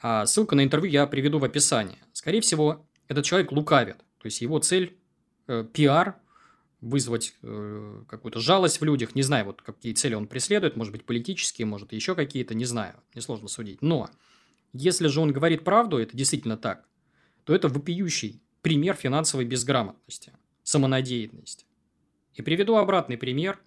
А 0.00 0.26
ссылку 0.26 0.56
на 0.56 0.64
интервью 0.64 0.90
я 0.90 1.06
приведу 1.06 1.38
в 1.38 1.44
описании. 1.44 1.98
Скорее 2.12 2.40
всего, 2.40 2.88
этот 3.06 3.24
человек 3.24 3.52
лукавит. 3.52 3.98
То 4.18 4.26
есть 4.26 4.40
его 4.40 4.58
цель 4.58 4.96
э, 5.46 5.64
пиар 5.72 6.16
вызвать 6.80 7.34
э, 7.42 8.04
какую-то 8.08 8.40
жалость 8.40 8.80
в 8.80 8.84
людях. 8.84 9.14
Не 9.14 9.22
знаю, 9.22 9.46
вот 9.46 9.62
какие 9.62 9.94
цели 9.94 10.14
он 10.14 10.26
преследует, 10.26 10.76
может 10.76 10.92
быть, 10.92 11.04
политические, 11.04 11.66
может, 11.66 11.92
еще 11.92 12.14
какие-то, 12.14 12.54
не 12.54 12.64
знаю, 12.64 12.94
несложно 13.14 13.48
судить. 13.48 13.82
Но 13.82 14.08
если 14.72 15.08
же 15.08 15.20
он 15.20 15.32
говорит 15.32 15.64
правду, 15.64 15.98
это 15.98 16.16
действительно 16.16 16.56
так, 16.56 16.86
то 17.44 17.54
это 17.54 17.68
вопиющий 17.68 18.40
пример 18.62 18.94
финансовой 18.94 19.44
безграмотности, 19.44 20.32
самонадеянности. 20.62 21.66
И 22.34 22.42
приведу 22.42 22.76
обратный 22.76 23.16
пример. 23.16 23.60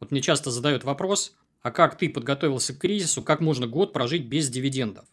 Вот 0.00 0.10
мне 0.10 0.20
часто 0.20 0.50
задают 0.50 0.84
вопрос, 0.84 1.36
а 1.60 1.70
как 1.70 1.96
ты 1.96 2.08
подготовился 2.08 2.74
к 2.74 2.78
кризису, 2.78 3.22
как 3.22 3.40
можно 3.40 3.66
год 3.66 3.92
прожить 3.92 4.26
без 4.26 4.48
дивидендов? 4.48 5.06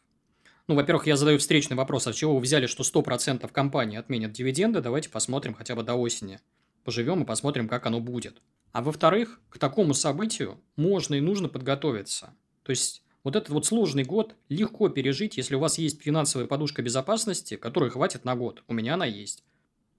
Ну, 0.67 0.74
во-первых, 0.74 1.05
я 1.05 1.15
задаю 1.15 1.38
встречный 1.38 1.77
вопрос, 1.77 2.07
а 2.07 2.13
чего 2.13 2.36
вы 2.36 2.41
взяли, 2.41 2.65
что 2.65 2.84
100% 2.84 3.48
компании 3.51 4.00
отменят 4.00 4.31
дивиденды? 4.31 4.81
Давайте 4.81 5.10
посмотрим 5.10 5.53
хотя 5.53 5.75
бы 5.75 5.84
до 5.84 5.93
осени. 5.93 6.39
Поживем 6.84 7.22
и 7.22 7.25
посмотрим, 7.25 7.67
как 7.67 7.86
оно 7.86 8.00
будет. 8.00 8.41
А 8.72 8.81
во-вторых, 8.81 9.39
к 9.50 9.60
такому 9.60 9.93
событию 9.93 10.60
можно 10.75 11.15
и 11.15 11.22
нужно 11.22 11.50
подготовиться. 11.50 12.34
То 12.63 12.72
есть 12.72 13.03
вот 13.24 13.36
этот 13.36 13.50
вот 13.50 13.65
сложный 13.65 14.03
год 14.03 14.36
легко 14.50 14.89
пережить, 14.89 15.38
если 15.38 15.55
у 15.55 15.60
вас 15.60 15.77
есть 15.77 16.01
финансовая 16.01 16.48
подушка 16.48 16.81
безопасности, 16.81 17.57
которой 17.57 17.91
хватит 17.91 18.25
на 18.25 18.36
год. 18.36 18.63
У 18.67 18.74
меня 18.74 18.95
она 18.95 19.05
есть. 19.05 19.43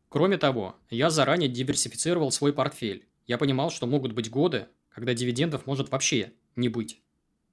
Кроме 0.08 0.36
того, 0.36 0.76
я 0.90 1.10
заранее 1.10 1.48
диверсифицировал 1.48 2.32
свой 2.32 2.52
портфель. 2.52 3.06
Я 3.26 3.38
понимал, 3.38 3.70
что 3.70 3.86
могут 3.86 4.12
быть 4.12 4.30
годы, 4.30 4.66
когда 4.88 5.14
дивидендов 5.14 5.66
может 5.66 5.90
вообще 5.90 6.32
не 6.56 6.68
быть. 6.68 7.00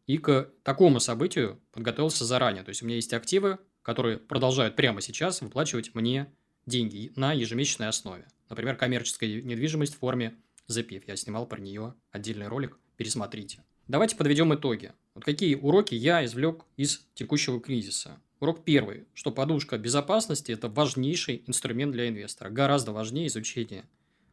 И 0.05 0.17
к 0.17 0.49
такому 0.63 0.99
событию 0.99 1.61
подготовился 1.71 2.25
заранее. 2.25 2.63
То 2.63 2.69
есть 2.69 2.83
у 2.83 2.85
меня 2.85 2.95
есть 2.97 3.13
активы, 3.13 3.59
которые 3.81 4.17
продолжают 4.17 4.75
прямо 4.75 5.01
сейчас 5.01 5.41
выплачивать 5.41 5.95
мне 5.95 6.33
деньги 6.65 7.11
на 7.15 7.33
ежемесячной 7.33 7.87
основе. 7.87 8.27
Например, 8.49 8.75
коммерческая 8.75 9.41
недвижимость 9.41 9.95
в 9.95 9.99
форме 9.99 10.35
ZPIF. 10.69 11.03
Я 11.07 11.15
снимал 11.15 11.45
про 11.45 11.59
нее 11.59 11.93
отдельный 12.11 12.47
ролик, 12.47 12.77
пересмотрите. 12.97 13.63
Давайте 13.87 14.15
подведем 14.15 14.53
итоги. 14.53 14.93
Вот 15.13 15.25
какие 15.25 15.55
уроки 15.55 15.93
я 15.95 16.23
извлек 16.25 16.65
из 16.77 17.05
текущего 17.13 17.59
кризиса. 17.59 18.19
Урок 18.39 18.63
первый, 18.63 19.05
что 19.13 19.31
подушка 19.31 19.77
безопасности– 19.77 20.51
это 20.53 20.69
важнейший 20.69 21.43
инструмент 21.47 21.93
для 21.93 22.09
инвестора. 22.09 22.49
Гораздо 22.49 22.91
важнее 22.91 23.27
изучения 23.27 23.85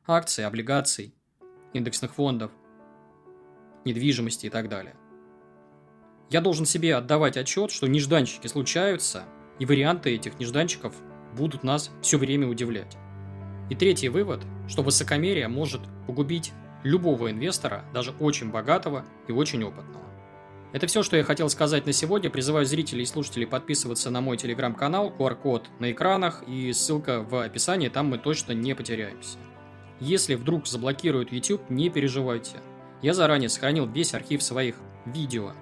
акций, 0.07 0.45
облигаций, 0.45 1.15
индексных 1.73 2.15
фондов, 2.15 2.51
недвижимости 3.85 4.47
и 4.47 4.51
так 4.51 4.69
далее. 4.69 4.97
Я 6.31 6.41
должен 6.41 6.65
себе 6.65 6.95
отдавать 6.95 7.37
отчет, 7.37 7.73
что 7.73 7.89
нежданчики 7.89 8.47
случаются, 8.47 9.25
и 9.59 9.67
варианты 9.67 10.15
этих 10.15 10.39
нежданчиков 10.39 10.95
будут 11.37 11.65
нас 11.65 11.91
все 12.03 12.19
время 12.19 12.47
удивлять. 12.47 12.97
И 13.69 13.75
третий 13.75 14.09
вывод, 14.09 14.41
что 14.69 14.83
высокомерие 14.83 15.49
может 15.49 15.81
погубить 16.07 16.53
любого 16.85 17.33
инвестора, 17.33 17.85
даже 17.93 18.13
очень 18.21 18.51
богатого 18.51 19.05
и 19.27 19.33
очень 19.33 19.65
опытного. 19.65 20.07
Это 20.73 20.87
все, 20.87 21.03
что 21.03 21.17
я 21.17 21.25
хотел 21.25 21.49
сказать 21.49 21.85
на 21.87 21.93
сегодня. 21.93 22.31
Призываю 22.31 22.65
зрителей 22.65 23.03
и 23.03 23.07
слушателей 23.07 23.49
подписываться 23.49 24.09
на 24.11 24.21
мой 24.21 24.37
телеграм-канал, 24.37 25.13
QR-код 25.19 25.69
на 25.81 25.91
экранах 25.91 26.45
и 26.47 26.73
ссылка 26.73 27.23
в 27.23 27.43
описании, 27.43 27.89
там 27.89 28.07
мы 28.07 28.19
точно 28.19 28.53
не 28.53 28.77
потеряемся. 28.77 29.37
Если 29.99 30.37
вдруг 30.37 30.69
заблокируют 30.69 31.33
YouTube, 31.33 31.69
не 31.71 31.91
переживайте. 31.91 32.59
Я 33.03 33.15
заранее 33.15 33.49
сохранил 33.49 33.87
весь 33.87 34.15
архив 34.15 34.45
своих 34.45 34.77
видео 35.07 35.55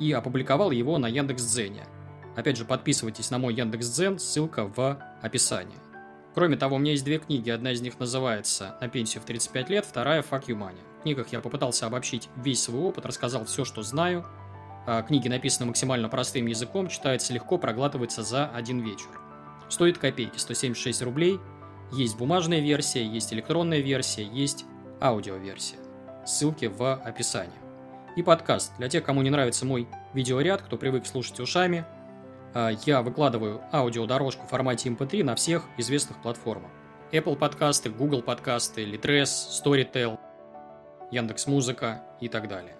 и 0.00 0.10
опубликовал 0.12 0.70
его 0.72 0.98
на 0.98 1.06
Яндекс.Дзене. 1.06 1.86
Опять 2.36 2.56
же, 2.56 2.64
подписывайтесь 2.64 3.30
на 3.30 3.38
мой 3.38 3.54
Яндекс.Дзен, 3.54 4.18
ссылка 4.18 4.64
в 4.64 4.98
описании. 5.22 5.76
Кроме 6.34 6.56
того, 6.56 6.76
у 6.76 6.78
меня 6.78 6.92
есть 6.92 7.04
две 7.04 7.18
книги. 7.18 7.50
Одна 7.50 7.72
из 7.72 7.80
них 7.80 7.98
называется 7.98 8.76
«На 8.80 8.88
пенсию 8.88 9.22
в 9.22 9.26
35 9.26 9.68
лет», 9.68 9.84
вторая 9.84 10.22
«Fuck 10.22 10.46
you 10.46 10.56
money». 10.56 10.78
В 11.00 11.02
книгах 11.02 11.28
я 11.32 11.40
попытался 11.40 11.86
обобщить 11.86 12.28
весь 12.36 12.62
свой 12.62 12.82
опыт, 12.82 13.04
рассказал 13.04 13.44
все, 13.44 13.64
что 13.64 13.82
знаю. 13.82 14.24
А 14.86 15.02
книги 15.02 15.28
написаны 15.28 15.66
максимально 15.66 16.08
простым 16.08 16.46
языком, 16.46 16.88
читается 16.88 17.32
легко, 17.32 17.58
проглатывается 17.58 18.22
за 18.22 18.46
один 18.46 18.80
вечер. 18.80 19.08
Стоит 19.68 19.98
копейки, 19.98 20.38
176 20.38 21.02
рублей. 21.02 21.38
Есть 21.92 22.16
бумажная 22.16 22.60
версия, 22.60 23.04
есть 23.04 23.32
электронная 23.32 23.80
версия, 23.80 24.24
есть 24.24 24.64
аудиоверсия. 25.00 25.78
Ссылки 26.24 26.66
в 26.66 26.94
описании. 26.94 27.59
И 28.16 28.22
подкаст. 28.22 28.76
Для 28.78 28.88
тех, 28.88 29.04
кому 29.04 29.22
не 29.22 29.30
нравится 29.30 29.64
мой 29.64 29.88
видеоряд, 30.14 30.62
кто 30.62 30.76
привык 30.76 31.06
слушать 31.06 31.40
ушами– 31.40 31.84
а, 32.52 32.70
я 32.84 33.02
выкладываю 33.02 33.62
аудиодорожку 33.72 34.46
в 34.46 34.50
формате 34.50 34.88
MP3 34.88 35.22
на 35.22 35.34
всех 35.34 35.64
известных 35.76 36.20
платформах. 36.20 36.70
Apple 37.12 37.36
подкасты, 37.36 37.90
Google 37.90 38.22
подкасты, 38.22 38.84
Litres, 38.84 39.30
Storytel, 39.64 40.18
Яндекс 41.10 41.46
Музыка 41.46 42.02
и 42.20 42.28
так 42.28 42.48
далее. 42.48 42.76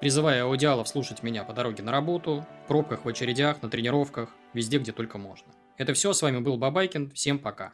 Призываю 0.00 0.46
аудиалов 0.46 0.88
слушать 0.88 1.22
меня 1.22 1.44
по 1.44 1.52
дороге 1.52 1.82
на 1.84 1.92
работу, 1.92 2.44
в 2.64 2.68
пробках, 2.68 3.04
в 3.04 3.08
очередях, 3.08 3.62
на 3.62 3.70
тренировках, 3.70 4.30
везде, 4.52 4.78
где 4.78 4.90
только 4.90 5.18
можно. 5.18 5.52
Это 5.76 5.94
все, 5.94 6.12
с 6.12 6.22
вами 6.22 6.38
был 6.38 6.56
Бабайкин, 6.56 7.12
всем 7.12 7.38
пока. 7.38 7.72